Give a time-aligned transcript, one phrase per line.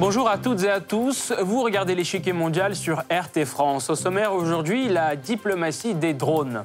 [0.00, 1.32] Bonjour à toutes et à tous.
[1.42, 3.90] Vous regardez l'échiquier mondial sur RT France.
[3.90, 6.62] Au sommaire aujourd'hui, la diplomatie des drones.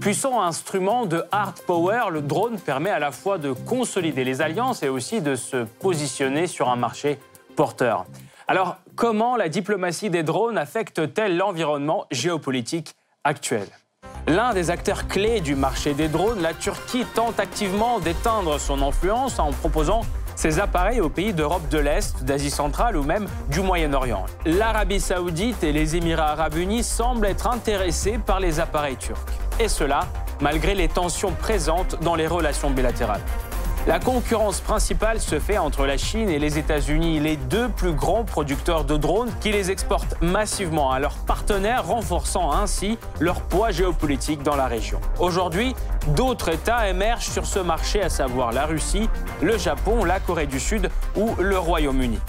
[0.00, 4.82] Puissant instrument de hard power, le drone permet à la fois de consolider les alliances
[4.82, 7.18] et aussi de se positionner sur un marché
[8.48, 13.66] Alors, comment la diplomatie des drones affecte-t-elle l'environnement géopolitique actuel?
[14.26, 19.38] L'un des acteurs clés du marché des drones, la Turquie tente activement d'éteindre son influence
[19.38, 20.02] en proposant
[20.36, 24.24] ces appareils aux pays d'Europe de l'Est, d'Asie centrale ou même du Moyen-Orient.
[24.46, 29.18] L'Arabie saoudite et les Émirats arabes unis semblent être intéressés par les appareils turcs.
[29.60, 30.00] Et cela
[30.40, 33.20] malgré les tensions présentes dans les relations bilatérales.
[33.88, 38.22] La concurrence principale se fait entre la Chine et les États-Unis, les deux plus grands
[38.22, 44.44] producteurs de drones qui les exportent massivement à leurs partenaires, renforçant ainsi leur poids géopolitique
[44.44, 45.00] dans la région.
[45.18, 45.74] Aujourd'hui,
[46.14, 49.08] d'autres États émergent sur ce marché, à savoir la Russie,
[49.42, 52.20] le Japon, la Corée du Sud ou le Royaume-Uni.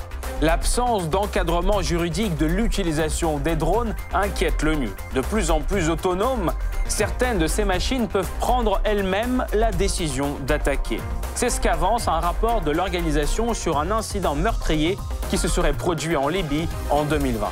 [0.44, 4.90] L'absence d'encadrement juridique de l'utilisation des drones inquiète l'ONU.
[5.16, 6.52] De plus en plus autonomes,
[6.90, 11.00] certaines de ces machines peuvent prendre elles-mêmes la décision d'attaquer.
[11.34, 14.98] C'est ce qu'avance un rapport de l'organisation sur un incident meurtrier
[15.30, 17.48] qui se serait produit en Libye en 2020.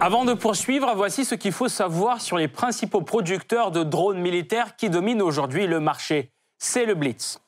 [0.00, 4.76] Avant de poursuivre, voici ce qu'il faut savoir sur les principaux producteurs de drones militaires
[4.76, 7.40] qui dominent aujourd'hui le marché c'est le Blitz.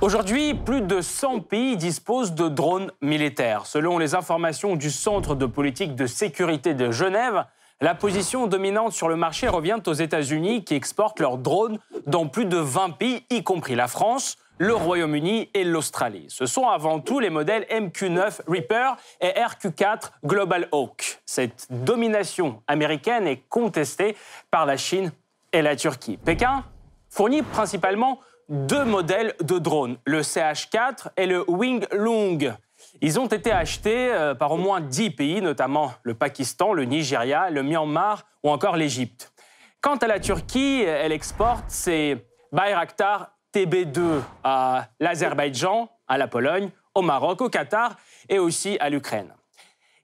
[0.00, 3.66] Aujourd'hui, plus de 100 pays disposent de drones militaires.
[3.66, 7.44] Selon les informations du Centre de politique de sécurité de Genève,
[7.80, 12.46] la position dominante sur le marché revient aux États-Unis qui exportent leurs drones dans plus
[12.46, 16.26] de 20 pays, y compris la France, le Royaume-Uni et l'Australie.
[16.28, 21.20] Ce sont avant tout les modèles MQ-9 Reaper et RQ-4 Global Hawk.
[21.26, 24.16] Cette domination américaine est contestée
[24.50, 25.12] par la Chine
[25.52, 26.16] et la Turquie.
[26.16, 26.64] Pékin
[27.10, 32.54] fournit principalement deux modèles de drones, le CH4 et le Wing Lung.
[33.00, 37.50] Ils ont été achetés euh, par au moins 10 pays, notamment le Pakistan, le Nigeria,
[37.50, 39.32] le Myanmar ou encore l'Égypte.
[39.80, 42.16] Quant à la Turquie, elle exporte ses
[42.52, 47.96] Bayraktar TB2 à l'Azerbaïdjan, à la Pologne, au Maroc, au Qatar
[48.28, 49.32] et aussi à l'Ukraine.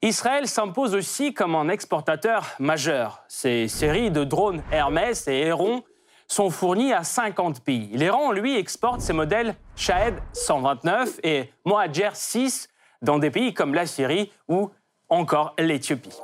[0.02, 3.22] Israël s'impose aussi comme un exportateur majeur.
[3.28, 5.84] Ces séries de drones Hermès et Héron
[6.32, 7.90] sont fournis à 50 pays.
[7.92, 12.68] L'Iran, lui, exporte ses modèles Shahed 129 et Mohajer 6
[13.02, 14.70] dans des pays comme la Syrie ou
[15.10, 16.16] encore l'Éthiopie.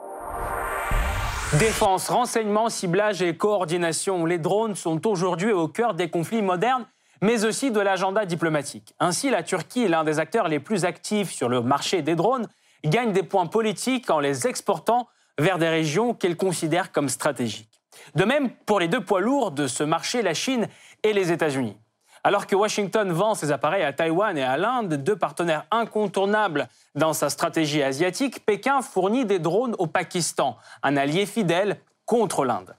[1.58, 4.24] Défense, renseignement, ciblage et coordination.
[4.24, 6.86] Les drones sont aujourd'hui au cœur des conflits modernes,
[7.20, 8.94] mais aussi de l'agenda diplomatique.
[9.00, 12.48] Ainsi, la Turquie, l'un des acteurs les plus actifs sur le marché des drones,
[12.84, 15.06] gagne des points politiques en les exportant
[15.38, 17.77] vers des régions qu'elle considère comme stratégiques.
[18.14, 20.68] De même pour les deux poids lourds de ce marché, la Chine
[21.02, 21.76] et les États-Unis.
[22.24, 27.12] Alors que Washington vend ses appareils à Taïwan et à l'Inde, deux partenaires incontournables dans
[27.12, 32.74] sa stratégie asiatique, Pékin fournit des drones au Pakistan, un allié fidèle contre l'Inde.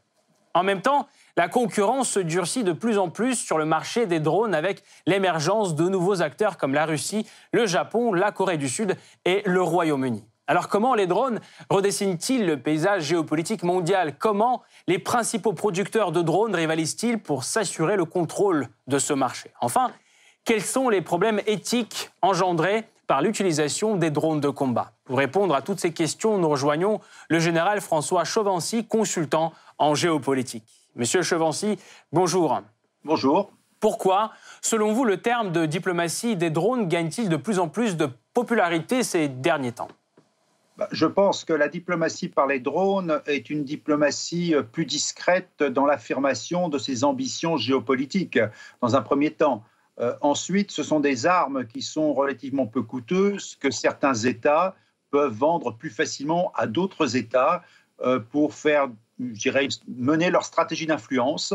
[0.54, 1.08] En même temps,
[1.38, 5.74] la concurrence se durcit de plus en plus sur le marché des drones avec l'émergence
[5.74, 10.26] de nouveaux acteurs comme la Russie, le Japon, la Corée du Sud et le Royaume-Uni.
[10.48, 11.40] Alors comment les drones
[11.70, 14.18] redessinent-ils le paysage géopolitique mondial?
[14.18, 19.52] Comment les principaux producteurs de drones rivalisent-ils pour s'assurer le contrôle de ce marché?
[19.62, 19.92] Enfin,
[20.46, 24.94] quels sont les problèmes éthiques engendrés par l'utilisation des drones de combat?
[25.06, 30.66] Pour répondre à toutes ces questions, nous rejoignons le général François Chauvency, consultant en géopolitique.
[30.96, 31.78] Monsieur Chauvency,
[32.12, 32.60] bonjour.
[33.06, 33.52] Bonjour.
[33.80, 38.10] Pourquoi, selon vous, le terme de diplomatie des drones gagne-t-il de plus en plus de
[38.34, 39.88] popularité ces derniers temps?
[40.92, 45.86] Je pense que la diplomatie par les drones est une diplomatie euh, plus discrète dans
[45.86, 48.40] l'affirmation de ses ambitions géopolitiques,
[48.82, 49.64] dans un premier temps.
[50.00, 54.76] Euh, ensuite, ce sont des armes qui sont relativement peu coûteuses, que certains États
[55.12, 57.64] peuvent vendre plus facilement à d'autres États
[58.02, 58.90] euh, pour faire,
[59.88, 61.54] mener leur stratégie d'influence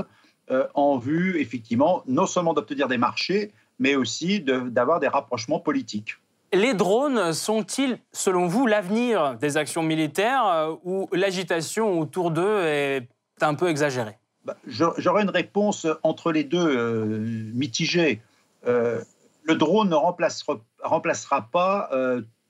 [0.75, 6.19] en vue, effectivement, non seulement d'obtenir des marchés, mais aussi d'avoir des rapprochements politiques.
[6.55, 13.09] Les drones sont-ils, selon vous, l'avenir des actions militaires euh, ou l'agitation autour d'eux est
[13.41, 14.17] un peu exagérée?
[14.45, 17.19] Bah, J'aurais une réponse entre les deux euh,
[17.55, 18.21] mitigée.
[18.69, 19.01] Euh,
[19.43, 21.91] le drone ne remplacera, pas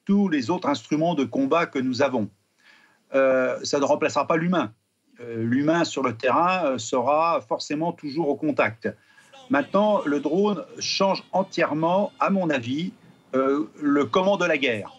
[0.05, 2.29] tous les autres instruments de combat que nous avons.
[3.11, 4.73] ça ne remplacera pas l'humain.
[5.19, 8.89] l'humain sur le terrain sera forcément toujours au contact.
[9.51, 12.93] Maintenant, le drone change entièrement, à mon avis,
[13.35, 14.93] le comment de la guerre.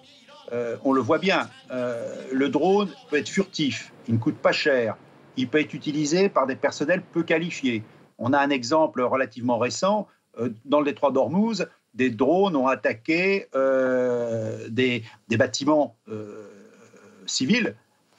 [0.52, 4.52] Euh, on le voit bien, euh, le drone peut être furtif, il ne coûte pas
[4.52, 4.96] cher,
[5.38, 7.84] il peut être utilisé par des personnels peu qualifiés.
[8.20, 10.08] On a un exemple relativement récent,
[10.66, 13.48] dans le détroit d'Ormuz, des drones ont attaqué
[14.70, 15.96] des, bâtiments
[17.26, 17.76] civils,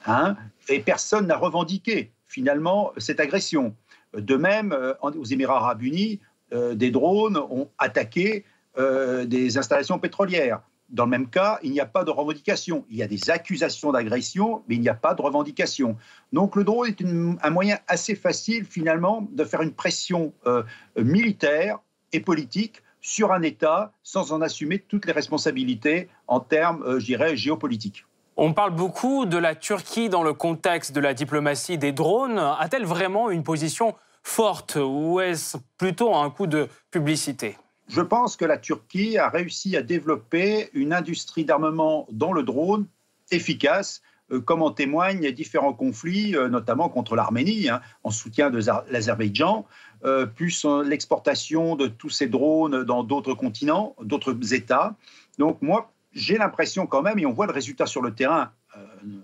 [0.07, 0.37] hein,
[0.69, 3.75] et personne n'a revendiqué finalement cette agression.
[4.15, 6.21] De même, aux Émirats arabes unis,
[6.53, 8.45] des drones ont attaqué
[8.77, 10.61] des installations pétrolières.
[10.89, 12.85] Dans le même cas, il n'y a pas de revendication.
[12.91, 15.97] Il y a des accusations d'agression, mais il n'y a pas de revendication.
[16.33, 20.63] Donc le drone est un moyen assez facile, finalement, de faire une pression euh,
[20.97, 21.79] militaire
[22.13, 27.07] et politique sur un État sans en assumer toutes les responsabilités en termes, euh, je
[27.07, 28.05] dirais, géopolitiques.
[28.37, 32.39] On parle beaucoup de la Turquie dans le contexte de la diplomatie des drones.
[32.39, 37.57] A-t-elle vraiment une position forte ou est-ce plutôt un coup de publicité?
[37.89, 42.87] Je pense que la Turquie a réussi à développer une industrie d'armement dans le drone
[43.31, 44.03] efficace,
[44.33, 48.61] euh, comme en témoignent différents conflits, euh, notamment contre l'Arménie, hein, en soutien de
[48.91, 49.67] l'Azerbaïdjan,
[50.05, 54.97] euh, plus l'exportation de tous ces drones dans d'autres continents, d'autres États.
[55.39, 58.51] Donc moi, j'ai l'impression quand même, et on voit le résultat sur le terrain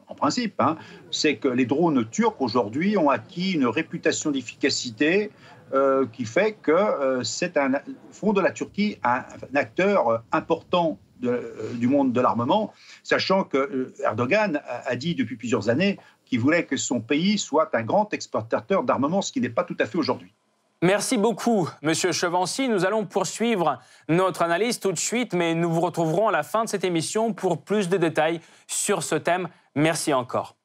[0.09, 0.77] en principe, hein,
[1.11, 5.31] c'est que les drones turcs aujourd'hui ont acquis une réputation d'efficacité,
[5.75, 7.73] euh, qui fait que euh, c'est un
[8.11, 9.25] fond de la Turquie un,
[9.55, 15.99] acteur important euh, du monde de l'armement, sachant que Erdogan a, dit depuis plusieurs années
[16.27, 19.77] qu'il voulait que son pays soit un grand exportateur d'armement, ce qui n'est pas tout
[19.81, 20.35] à fait aujourd'hui.
[20.83, 22.69] Merci beaucoup, Monsieur Chevancy.
[22.69, 23.79] Nous allons poursuivre
[24.09, 27.33] notre analyse tout de suite, mais nous vous retrouverons à la fin de cette émission
[27.33, 29.49] pour plus de détails sur ce thème.
[29.75, 30.57] Merci encore.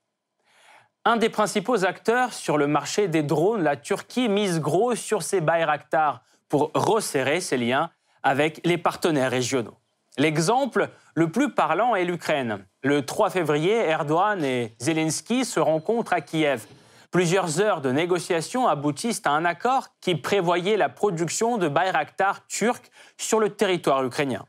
[1.08, 5.40] Un des principaux acteurs sur le marché des drones, la Turquie mise gros sur ses
[5.40, 7.92] Bayraktar pour resserrer ses liens
[8.24, 9.78] avec les partenaires régionaux.
[10.18, 12.66] L'exemple le plus parlant est l'Ukraine.
[12.84, 16.66] Le 3 février, Erdogan et Zelensky se rencontrent à Kiev.
[17.10, 22.92] Plusieurs heures de négociations aboutissent à un accord qui prévoyait la production de Bayraktar turcs
[23.16, 24.44] sur le territoire ukrainien.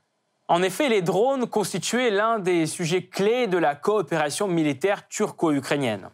[0.48, 6.10] En effet, les drones constituaient l'un des sujets clés de la coopération militaire turco-ukrainienne.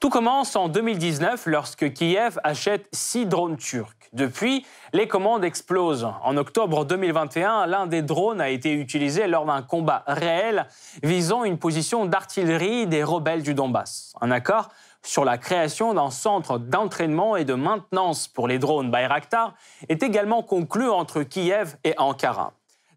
[0.00, 4.10] Tout commence en 2019 lorsque Kiev achète six drones turcs.
[4.12, 6.06] Depuis, les commandes explosent.
[6.22, 10.66] En octobre 2021, l'un des drones a été utilisé lors d'un combat réel
[11.02, 14.14] visant une position d'artillerie des rebelles du Donbass.
[14.20, 14.68] Un accord
[15.02, 19.54] sur la création d'un centre d'entraînement et de maintenance pour les drones Bayraktar
[19.88, 22.52] est également conclu entre Kiev et Ankara.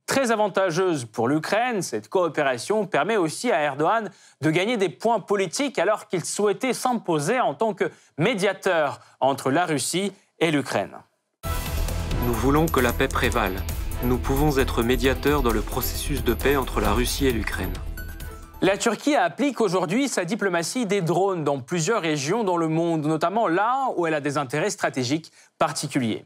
[0.07, 4.09] Très avantageuse pour l'Ukraine, cette coopération permet aussi à Erdogan
[4.39, 9.65] de gagner des points politiques alors qu'il souhaitait s'imposer en tant que médiateur entre la
[9.65, 10.95] Russie et l'Ukraine.
[12.25, 13.57] Nous voulons que la paix prévale.
[14.04, 17.74] Nous pouvons être médiateurs dans le processus de paix entre la Russie et l'Ukraine.
[18.62, 23.50] La Turquie applique aujourd'hui sa diplomatie des drones dans plusieurs régions dans le monde, notamment
[23.50, 26.25] là où elle a des intérêts stratégiques particuliers.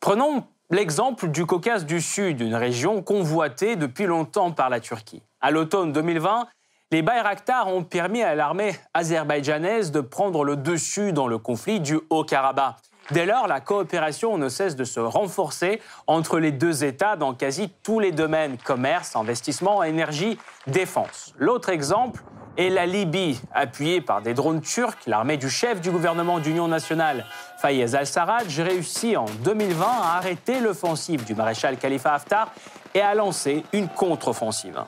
[0.00, 5.22] Prenons L'exemple du Caucase du Sud, une région convoitée depuis longtemps par la Turquie.
[5.40, 6.46] À l'automne 2020,
[6.90, 11.98] les Bayraktar ont permis à l'armée azerbaïdjanaise de prendre le dessus dans le conflit du
[12.10, 12.76] Haut-Karabakh.
[13.12, 17.70] Dès lors, la coopération ne cesse de se renforcer entre les deux États dans quasi
[17.82, 21.32] tous les domaines commerce, investissement, énergie, défense.
[21.38, 22.22] L'autre exemple
[22.58, 24.98] est la Libye, appuyée par des drones turcs.
[25.06, 27.24] L'armée du chef du gouvernement d'union nationale,
[27.58, 32.52] Fayez al-Sarraj, réussit en 2020 à arrêter l'offensive du maréchal Khalifa Haftar
[32.94, 34.82] et à lancer une contre-offensive.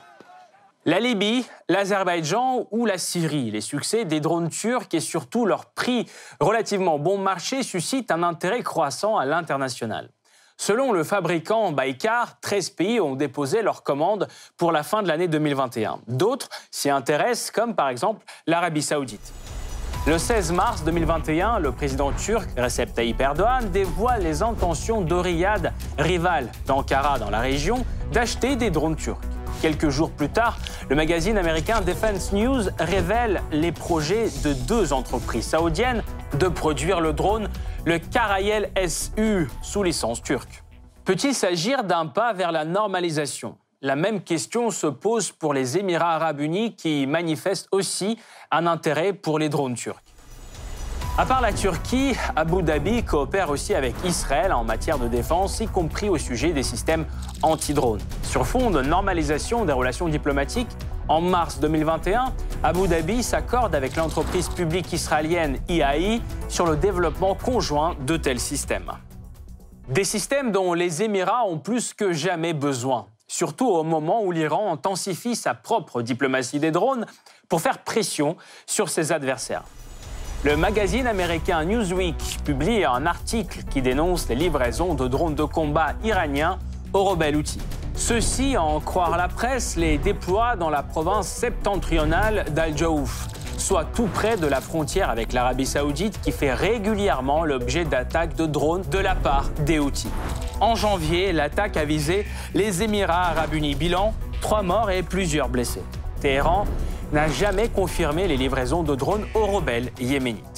[0.83, 6.09] La Libye, l'Azerbaïdjan ou la Syrie, les succès des drones turcs et surtout leur prix
[6.39, 10.09] relativement bon marché suscitent un intérêt croissant à l'international.
[10.61, 14.27] Selon le fabricant Baykar, 13 pays ont déposé leurs commandes
[14.57, 16.01] pour la fin de l'année 2021.
[16.07, 19.33] D'autres s'y intéressent, comme par exemple l'Arabie saoudite.
[20.05, 26.51] Le 16 mars 2021, le président turc Recep Tayyip Erdogan dévoile les intentions d'Oriyad, rival
[26.67, 29.17] d'Ankara dans la région, d'acheter des drones turcs.
[29.63, 35.47] Quelques jours plus tard, le magazine américain Defense News révèle les projets de deux entreprises
[35.47, 36.03] saoudiennes
[36.39, 37.49] de produire le drone,
[37.85, 40.63] le Karayel SU, sous licence turque.
[41.03, 43.57] Peut-il s'agir d'un pas vers la normalisation?
[43.81, 48.19] La même question se pose pour les Émirats arabes unis qui manifestent aussi
[48.51, 50.03] un intérêt pour les drones turcs.
[51.17, 55.67] À part la Turquie, Abu Dhabi coopère aussi avec Israël en matière de défense, y
[55.67, 57.05] compris au sujet des systèmes
[57.41, 57.99] anti-drones.
[58.23, 60.69] Sur fond de normalisation des relations diplomatiques,
[61.11, 67.97] en mars 2021, Abu Dhabi s'accorde avec l'entreprise publique israélienne IAI sur le développement conjoint
[67.99, 68.93] de tels systèmes.
[69.89, 74.71] Des systèmes dont les Émirats ont plus que jamais besoin, surtout au moment où l'Iran
[74.71, 77.05] intensifie sa propre diplomatie des drones
[77.49, 79.63] pour faire pression sur ses adversaires.
[80.45, 85.93] Le magazine américain Newsweek publie un article qui dénonce les livraisons de drones de combat
[86.05, 86.57] iraniens
[86.93, 87.59] aux rebelles outils.
[87.95, 94.37] Ceux-ci, en croire la presse, les déploient dans la province septentrionale d'Al-Jaouf, soit tout près
[94.37, 99.15] de la frontière avec l'Arabie saoudite qui fait régulièrement l'objet d'attaques de drones de la
[99.15, 100.09] part des Houthis.
[100.59, 103.75] En janvier, l'attaque a visé les Émirats arabes unis.
[103.75, 105.83] Bilan, trois morts et plusieurs blessés.
[106.21, 106.65] Téhéran
[107.11, 110.50] n'a jamais confirmé les livraisons de drones aux rebelles yéménites.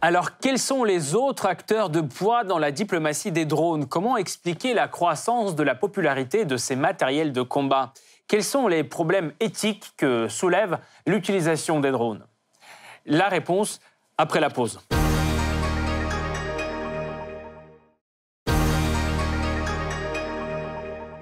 [0.00, 3.86] Alors, quels sont les autres acteurs de poids dans la diplomatie des drones?
[3.86, 7.92] Comment expliquer la croissance de la popularité de ces matériels de combat?
[8.28, 12.24] Quels sont les problèmes éthiques que soulève l'utilisation des drones?
[13.06, 13.80] La réponse
[14.18, 14.78] après la pause.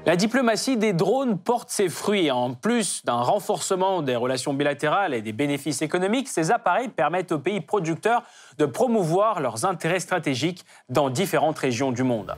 [0.07, 2.31] La diplomatie des drones porte ses fruits.
[2.31, 7.41] En plus d'un renforcement des relations bilatérales et des bénéfices économiques, ces appareils permettent aux
[7.41, 8.23] pays producteurs
[8.57, 12.37] de promouvoir leurs intérêts stratégiques dans différentes régions du monde.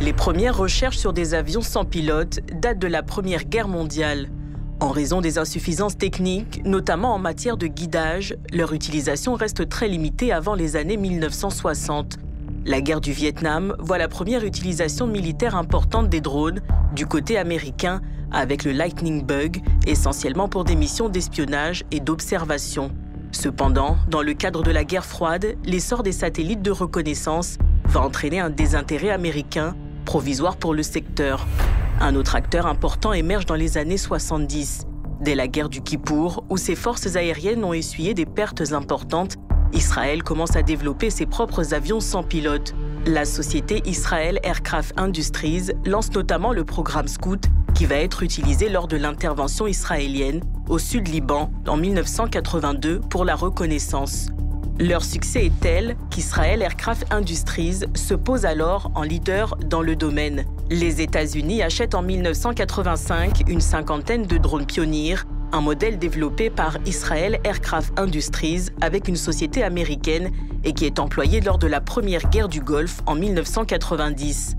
[0.00, 4.30] Les premières recherches sur des avions sans pilote datent de la Première Guerre mondiale.
[4.80, 10.32] En raison des insuffisances techniques, notamment en matière de guidage, leur utilisation reste très limitée
[10.32, 12.16] avant les années 1960.
[12.64, 16.60] La guerre du Vietnam voit la première utilisation militaire importante des drones
[16.94, 18.00] du côté américain
[18.30, 22.92] avec le Lightning Bug, essentiellement pour des missions d'espionnage et d'observation.
[23.32, 28.38] Cependant, dans le cadre de la guerre froide, l'essor des satellites de reconnaissance va entraîner
[28.38, 31.46] un désintérêt américain provisoire pour le secteur.
[32.00, 34.86] Un autre acteur important émerge dans les années 70.
[35.20, 39.36] Dès la guerre du Kippour, où ses forces aériennes ont essuyé des pertes importantes
[39.72, 42.74] Israël commence à développer ses propres avions sans pilote.
[43.06, 48.86] La société Israel Aircraft Industries lance notamment le programme Scout qui va être utilisé lors
[48.86, 54.28] de l'intervention israélienne au sud Liban en 1982 pour la reconnaissance.
[54.78, 60.44] Leur succès est tel qu'Israel Aircraft Industries se pose alors en leader dans le domaine.
[60.70, 65.16] Les États-Unis achètent en 1985 une cinquantaine de drones pionniers
[65.52, 70.30] un modèle développé par Israel Aircraft Industries avec une société américaine
[70.64, 74.56] et qui est employé lors de la première guerre du Golfe en 1990.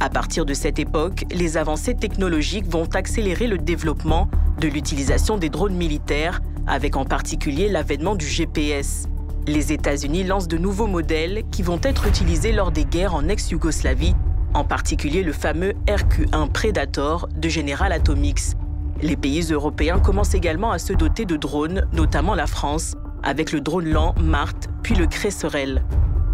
[0.00, 4.28] À partir de cette époque, les avancées technologiques vont accélérer le développement
[4.60, 9.06] de l'utilisation des drones militaires, avec en particulier l'avènement du GPS.
[9.46, 14.14] Les États-Unis lancent de nouveaux modèles qui vont être utilisés lors des guerres en ex-Yougoslavie,
[14.54, 18.56] en particulier le fameux RQ-1 Predator de General Atomics,
[19.02, 23.60] les pays européens commencent également à se doter de drones, notamment la France, avec le
[23.60, 25.82] drone lent Mart, puis le Cresserelle.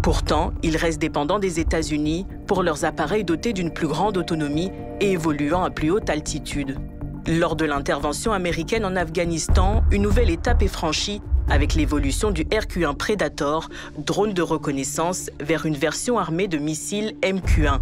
[0.03, 4.71] Pourtant, ils restent dépendants des États-Unis pour leurs appareils dotés d'une plus grande autonomie
[5.01, 6.77] et évoluant à plus haute altitude.
[7.27, 12.95] Lors de l'intervention américaine en Afghanistan, une nouvelle étape est franchie avec l'évolution du RQ-1
[12.95, 17.79] Predator, drone de reconnaissance, vers une version armée de missiles MQ-1.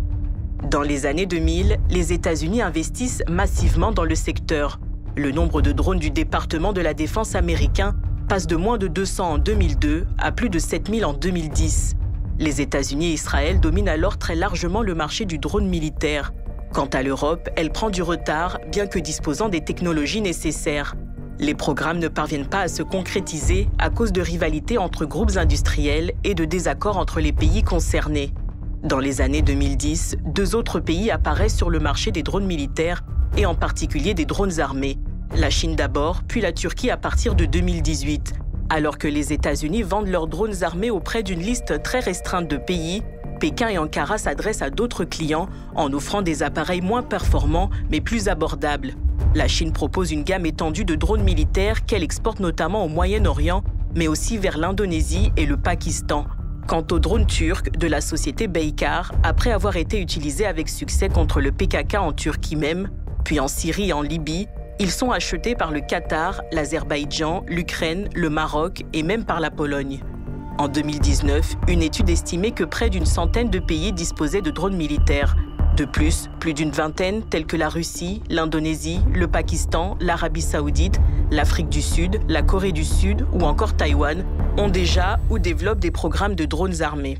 [0.63, 4.79] Dans les années 2000, les États-Unis investissent massivement dans le secteur.
[5.15, 7.95] Le nombre de drones du département de la défense américain
[8.27, 11.95] passe de moins de 200 en 2002 à plus de 7000 en 2010.
[12.39, 16.33] Les États-Unis et Israël dominent alors très largement le marché du drone militaire.
[16.73, 20.95] Quant à l'Europe, elle prend du retard, bien que disposant des technologies nécessaires.
[21.39, 26.13] Les programmes ne parviennent pas à se concrétiser à cause de rivalités entre groupes industriels
[26.23, 28.33] et de désaccords entre les pays concernés.
[28.83, 33.03] Dans les années 2010, deux autres pays apparaissent sur le marché des drones militaires
[33.35, 34.99] et en particulier des drones armés.
[35.35, 38.35] La Chine d'abord, puis la Turquie à partir de 2018.
[38.69, 43.01] Alors que les États-Unis vendent leurs drones armés auprès d'une liste très restreinte de pays,
[43.39, 48.27] Pékin et Ankara s'adressent à d'autres clients en offrant des appareils moins performants mais plus
[48.29, 48.93] abordables.
[49.33, 53.63] La Chine propose une gamme étendue de drones militaires qu'elle exporte notamment au Moyen-Orient,
[53.95, 56.27] mais aussi vers l'Indonésie et le Pakistan.
[56.67, 61.39] Quant aux drones turcs de la société Baykar, après avoir été utilisés avec succès contre
[61.39, 62.89] le PKK en Turquie même,
[63.23, 68.29] puis en Syrie et en Libye, ils sont achetés par le Qatar, l'Azerbaïdjan, l'Ukraine, le
[68.29, 70.01] Maroc et même par la Pologne.
[70.57, 75.37] En 2019, une étude estimait que près d'une centaine de pays disposaient de drones militaires,
[75.77, 81.69] de plus, plus d'une vingtaine, telles que la Russie, l'Indonésie, le Pakistan, l'Arabie saoudite, l'Afrique
[81.69, 84.25] du Sud, la Corée du Sud ou encore Taïwan,
[84.57, 87.19] ont déjà ou développent des programmes de drones armés.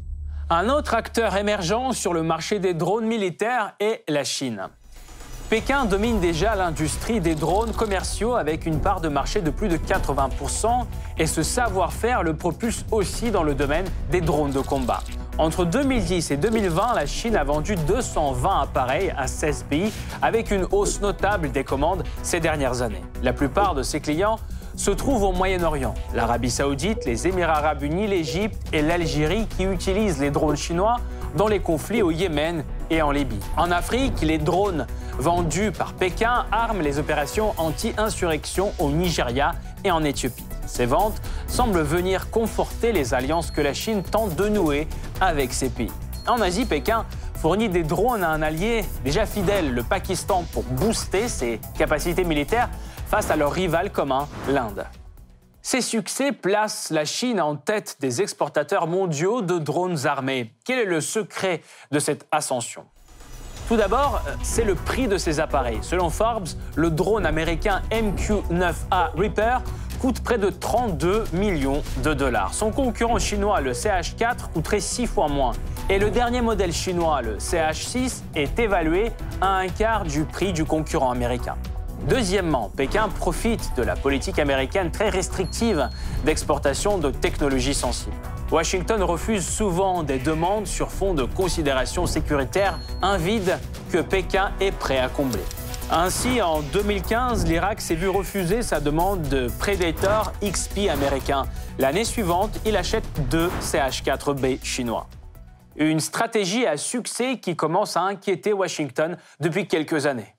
[0.50, 4.70] Un autre acteur émergent sur le marché des drones militaires est la Chine.
[5.52, 9.78] Pékin domine déjà l'industrie des drones commerciaux avec une part de marché de plus de
[9.78, 10.86] 80%
[11.20, 15.04] et ce savoir-faire le propulse aussi dans le domaine des drones de combat.
[15.40, 20.66] Entre 2010 et 2020, la Chine a vendu 220 appareils à 16 pays, avec une
[20.72, 23.04] hausse notable des commandes ces dernières années.
[23.22, 24.40] La plupart de ses clients
[24.76, 30.20] se trouvent au Moyen-Orient, l'Arabie saoudite, les Émirats arabes unis, l'Égypte et l'Algérie qui utilisent
[30.20, 30.98] les drones chinois
[31.36, 33.40] dans les conflits au Yémen et en Libye.
[33.58, 34.88] En Afrique, les drones
[35.20, 39.52] vendus par Pékin arment les opérations anti-insurrection au Nigeria
[39.84, 40.47] et en Éthiopie.
[40.68, 44.88] Ces ventes semblent venir conforter les alliances que la Chine tente de nouer
[45.20, 45.92] avec ces pays.
[46.28, 47.06] En Asie, Pékin
[47.36, 52.70] fournit des drones à un allié déjà fidèle, le Pakistan, pour booster ses capacités militaires
[53.08, 54.86] face à leur rival commun, l'Inde.
[55.62, 60.54] Ces succès placent la Chine en tête des exportateurs mondiaux de drones armés.
[60.66, 62.86] Quel est le secret de cette ascension?
[63.68, 65.80] Tout d'abord, c'est le prix de ces appareils.
[65.82, 69.62] Selon Forbes, le drone américain MQ-9A Reaper
[70.00, 72.54] coûte près de 32 millions de dollars.
[72.54, 75.54] Son concurrent chinois, le CH4, coûterait 6 fois moins.
[75.90, 80.64] Et le dernier modèle chinois, le CH6, est évalué à un quart du prix du
[80.64, 81.56] concurrent américain.
[82.08, 85.90] Deuxièmement, Pékin profite de la politique américaine très restrictive
[86.24, 88.16] d'exportation de technologies sensibles.
[88.50, 93.60] Washington refuse souvent des demandes sur fond de considérations sécuritaires, un vide
[93.92, 95.44] que Pékin est prêt à combler.
[95.92, 101.44] Ainsi, en 2015, l'Irak s'est vu refuser sa demande de Predator XP américain.
[101.78, 105.08] L'année suivante, il achète deux CH-4B chinois.
[105.76, 110.37] Une stratégie à succès qui commence à inquiéter Washington depuis quelques années.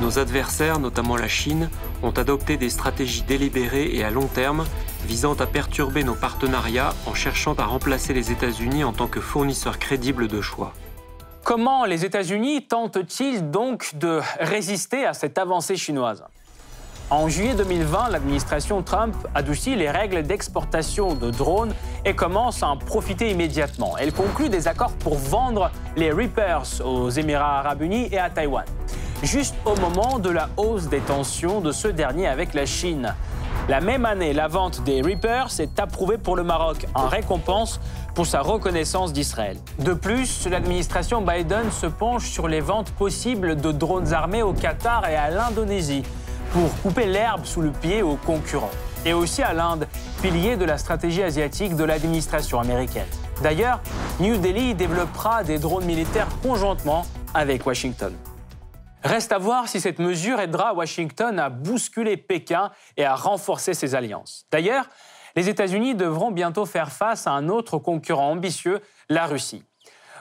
[0.00, 1.70] Nos adversaires, notamment la Chine,
[2.02, 4.64] ont adopté des stratégies délibérées et à long terme
[5.06, 9.78] visant à perturber nos partenariats en cherchant à remplacer les États-Unis en tant que fournisseur
[9.78, 10.74] crédible de choix.
[11.44, 16.24] Comment les États-Unis tentent-ils donc de résister à cette avancée chinoise?
[17.08, 21.72] En juillet 2020, l'administration Trump adoucit les règles d'exportation de drones
[22.04, 23.96] et commence à en profiter immédiatement.
[23.96, 28.64] Elle conclut des accords pour vendre les Reapers aux Émirats arabes unis et à Taïwan,
[29.22, 33.14] juste au moment de la hausse des tensions de ce dernier avec la Chine.
[33.68, 37.80] La même année, la vente des Reapers est approuvée pour le Maroc en récompense
[38.14, 39.56] pour sa reconnaissance d'Israël.
[39.80, 45.08] De plus, l'administration Biden se penche sur les ventes possibles de drones armés au Qatar
[45.08, 46.04] et à l'Indonésie
[46.52, 48.70] pour couper l'herbe sous le pied aux concurrents.
[49.04, 49.88] Et aussi à l'Inde,
[50.22, 53.06] pilier de la stratégie asiatique de l'administration américaine.
[53.42, 53.80] D'ailleurs,
[54.20, 58.12] New Delhi développera des drones militaires conjointement avec Washington.
[59.06, 63.94] Reste à voir si cette mesure aidera Washington à bousculer Pékin et à renforcer ses
[63.94, 64.46] alliances.
[64.50, 64.88] D'ailleurs,
[65.36, 69.62] les États-Unis devront bientôt faire face à un autre concurrent ambitieux, la Russie.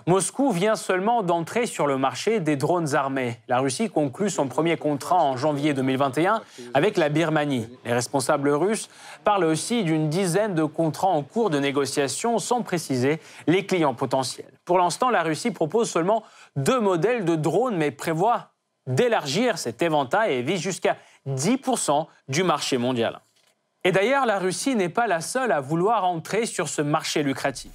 [0.06, 3.40] Moscou vient seulement d'entrer sur le marché des drones armés.
[3.48, 6.44] La Russie conclut son premier contrat en janvier 2021
[6.76, 7.68] avec la Birmanie.
[7.86, 8.88] Les responsables russes
[9.24, 14.54] parlent aussi d'une dizaine de contrats en cours de négociation sans préciser les clients potentiels.
[14.64, 16.22] Pour l'instant, la Russie propose seulement
[16.56, 18.52] deux modèles de drones mais prévoit
[18.88, 23.20] d'élargir cet éventail et vise jusqu'à 10% du marché mondial.
[23.84, 27.72] Et d'ailleurs, la Russie n'est pas la seule à vouloir entrer sur ce marché lucratif,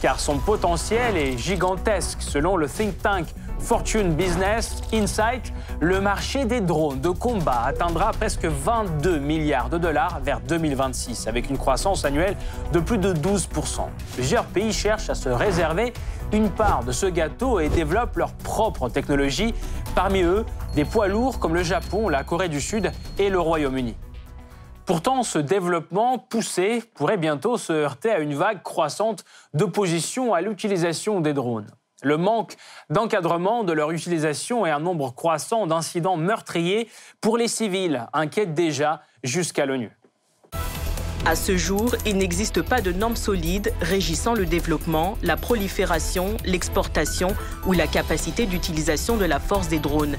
[0.00, 2.22] car son potentiel est gigantesque.
[2.22, 3.26] Selon le think tank
[3.58, 10.20] Fortune Business Insight, le marché des drones de combat atteindra presque 22 milliards de dollars
[10.20, 12.36] vers 2026, avec une croissance annuelle
[12.72, 13.82] de plus de 12%.
[14.14, 15.92] Plusieurs pays cherchent à se réserver
[16.32, 19.54] une part de ce gâteau et développent leur propre technologie,
[19.94, 23.96] parmi eux des poids lourds comme le Japon, la Corée du Sud et le Royaume-Uni.
[24.86, 29.24] Pourtant, ce développement poussé pourrait bientôt se heurter à une vague croissante
[29.54, 31.70] d'opposition à l'utilisation des drones.
[32.02, 32.56] Le manque
[32.90, 36.88] d'encadrement de leur utilisation et un nombre croissant d'incidents meurtriers
[37.20, 39.96] pour les civils inquiètent déjà jusqu'à l'ONU.
[41.24, 47.28] À ce jour, il n'existe pas de normes solides régissant le développement, la prolifération, l'exportation
[47.64, 50.16] ou la capacité d'utilisation de la force des drones.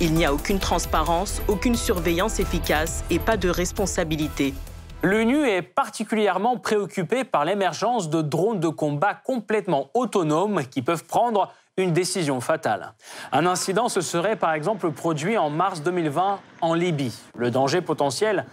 [0.00, 4.54] Il n'y a aucune transparence, aucune surveillance efficace et pas de responsabilité.
[5.02, 11.52] L'ONU est particulièrement préoccupée par l'émergence de drones de combat complètement autonomes qui peuvent prendre
[11.76, 12.94] une décision fatale.
[13.32, 17.14] Un incident se serait par exemple produit en mars 2020 en Libye.
[17.36, 18.46] Le danger potentiel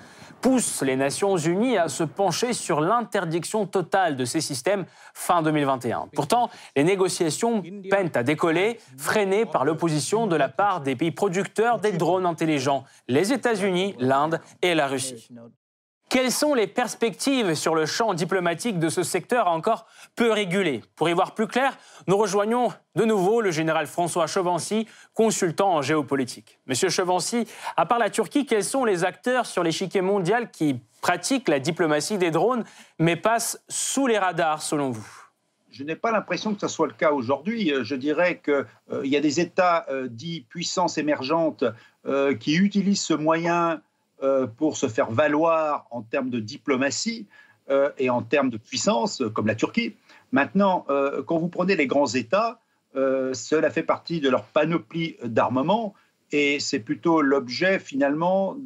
[0.45, 6.09] pousse les Nations Unies à se pencher sur l'interdiction totale de ces systèmes fin 2021.
[6.13, 11.79] Pourtant, les négociations peinent à décoller, freinées par l'opposition de la part des pays producteurs
[11.79, 15.29] des drones intelligents, les États-Unis, l'Inde et la Russie.
[16.15, 20.81] Quelles sont les perspectives sur le champ diplomatique de ce secteur encore peu régulé?
[20.95, 25.81] Pour y voir plus clair, nous rejoignons de nouveau le général François Chevancy, consultant en
[25.81, 26.57] géopolitique.
[26.67, 31.49] Monsieur Chevancy, à part la Turquie, quels sont les acteurs sur l'échiquier mondial qui pratiquent
[31.49, 32.63] la diplomatie des drones
[32.97, 35.05] mais passent sous les radars selon vous?
[35.69, 37.73] Je n'ai pas l'impression que ce soit le cas aujourd'hui.
[37.81, 41.65] Je dirais qu'il y a des États dits puissances émergentes
[42.39, 43.81] qui utilisent ce moyen
[44.57, 47.27] pour se faire valoir en termes de diplomatie
[47.97, 49.95] et en termes de puissance, comme la Turquie.
[50.31, 50.85] Maintenant,
[51.25, 52.59] quand vous prenez les grands États,
[52.93, 55.93] cela fait partie de leur panoplie d'armement
[56.31, 58.57] et c'est plutôt l'objet finalement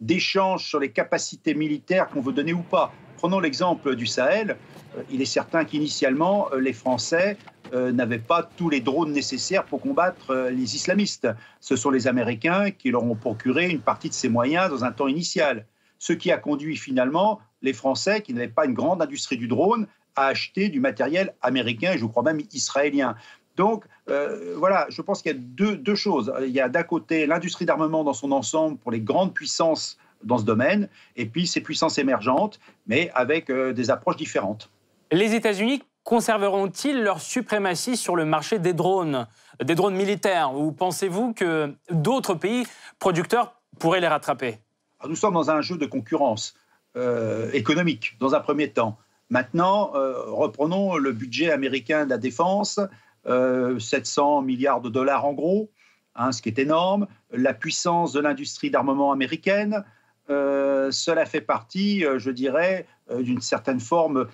[0.00, 2.92] d'échanges sur les capacités militaires qu'on veut donner ou pas.
[3.16, 4.56] Prenons l'exemple du Sahel.
[4.96, 7.36] Euh, il est certain qu'initialement, euh, les Français
[7.72, 11.28] euh, n'avaient pas tous les drones nécessaires pour combattre les islamistes.
[11.60, 14.92] Ce sont les Américains qui leur ont procuré une partie de ces moyens dans un
[14.92, 15.66] temps initial.
[15.98, 19.86] Ce qui a conduit finalement les Français, qui n'avaient pas une grande industrie du drone,
[20.16, 23.14] à acheter du matériel américain et je crois même israélien.
[23.56, 26.32] Donc euh, voilà, je pense qu'il y a deux, choses.
[26.42, 30.38] Il y a d'un côté l'industrie d'armement dans son ensemble pour les grandes puissances dans
[30.38, 34.70] ce domaine, et puis ces puissances émergentes, mais avec euh, des approches différentes.
[35.10, 39.26] Les États-Unis conserveront-ils leur suprématie sur le marché des drones,
[39.62, 40.54] des drones militaires?
[40.56, 42.66] Ou pensez-vous que d'autres pays
[42.98, 44.58] producteurs pourraient les rattraper?
[45.08, 46.54] Nous sommes dans un jeu de concurrence
[46.96, 48.98] euh, économique, dans un premier temps.
[49.30, 49.92] Maintenant,
[50.26, 52.78] reprenons le budget américain de la défense.
[53.24, 55.70] 700 euh, milliards de dollars en gros,
[56.14, 57.06] hein, ce qui est énorme.
[57.32, 59.84] La puissance de l'industrie d'armement américaine,
[60.30, 62.86] euh, cela fait partie, euh, je dirais,
[63.20, 64.26] d'une certaine forme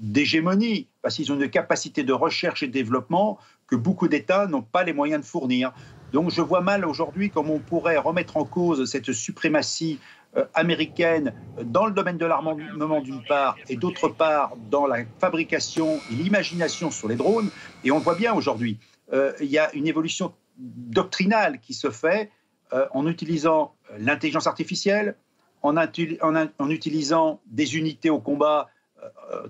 [0.00, 4.62] d'hégémonie, parce qu'ils ont une capacité de recherche et de développement que beaucoup d'États n'ont
[4.62, 5.72] pas les moyens de fournir.
[6.12, 9.98] Donc je vois mal aujourd'hui comment on pourrait remettre en cause cette suprématie
[10.36, 11.32] euh, américaine
[11.64, 16.90] dans le domaine de l'armement d'une part et d'autre part dans la fabrication et l'imagination
[16.90, 17.50] sur les drones.
[17.84, 18.78] Et on voit bien aujourd'hui,
[19.12, 22.30] euh, il y a une évolution doctrinale qui se fait
[22.72, 25.16] euh, en utilisant l'intelligence artificielle,
[25.62, 28.68] en, en, utilisant des unités au combat,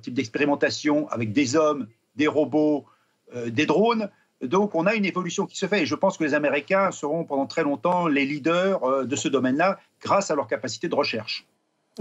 [0.03, 2.85] type d'expérimentation avec des hommes, des robots,
[3.47, 4.11] des drones,
[4.43, 7.25] donc on a une évolution qui se fait et je pense que les Américains seront
[7.25, 11.47] pendant très longtemps les leaders euh, de ce domaine-là grâce à leur capacité de recherche.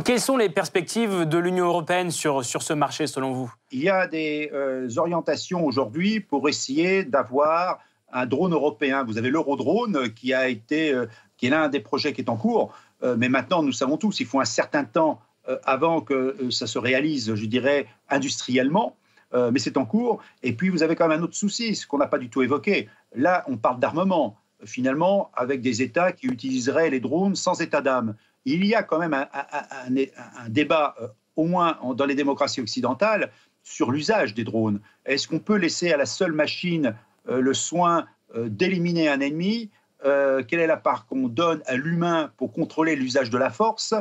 [0.05, 3.53] Quelles sont les perspectives de l'Union européenne sur, sur ce marché selon vous?
[3.71, 7.79] Il y a des euh, orientations aujourd'hui pour essayer d'avoir
[8.13, 9.03] un drone européen.
[9.03, 12.37] Vous avez l'Eurodrone qui a été, euh, qui est l'un des projets qui est en
[12.37, 12.73] cours,
[13.17, 15.21] mais maintenant nous savons tous, il faut un certain temps
[15.63, 18.95] avant que ça se réalise, je dirais, industriellement.
[19.33, 20.21] Euh, mais c'est en cours.
[20.43, 22.41] Et puis, vous avez quand même un autre souci, ce qu'on n'a pas du tout
[22.41, 22.89] évoqué.
[23.15, 28.15] Là, on parle d'armement, finalement, avec des États qui utiliseraient les drones sans état d'âme.
[28.45, 33.31] Il y a quand même un, débat, euh, au moins dans les démocraties occidentales,
[33.63, 34.79] sur l'usage des drones.
[35.05, 36.95] Est-ce qu'on peut laisser à la seule machine
[37.27, 39.71] euh, le soin d'éliminer un ennemi
[40.03, 43.93] quelle est la part qu'on donne à l'humain pour contrôler l'usage de la force,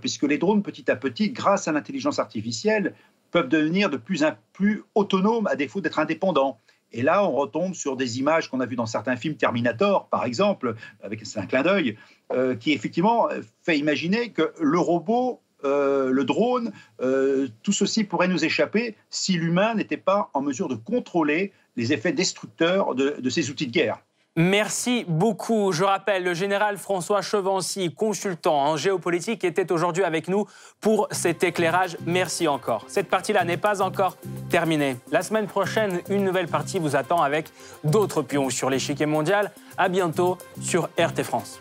[0.00, 2.94] puisque les drones, petit à petit, grâce à l'intelligence artificielle,
[3.30, 6.58] peuvent devenir de plus en plus autonomes à défaut d'être indépendants.
[6.92, 10.24] Et là, on retombe sur des images qu'on a vues dans certains films, Terminator par
[10.24, 11.98] exemple, avec un clin d'œil,
[12.32, 13.28] euh, qui effectivement
[13.62, 19.32] fait imaginer que le robot, euh, le drone, euh, tout ceci pourrait nous échapper si
[19.32, 24.00] l'humain n'était pas en mesure de contrôler les effets destructeurs de ces outils de guerre.
[24.38, 25.72] Merci beaucoup.
[25.72, 30.44] Je rappelle, le général François Chevancy, consultant en géopolitique, était aujourd'hui avec nous
[30.78, 31.96] pour cet éclairage.
[32.04, 32.84] Merci encore.
[32.86, 34.18] Cette partie-là n'est pas encore
[34.50, 34.98] terminée.
[35.10, 37.46] La semaine prochaine, une nouvelle partie vous attend avec
[37.82, 39.52] d'autres pions sur l'échiquier mondial.
[39.78, 41.60] À bientôt sur RT France.